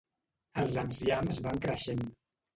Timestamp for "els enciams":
0.63-1.41